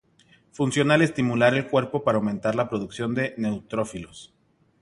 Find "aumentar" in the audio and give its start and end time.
2.17-2.55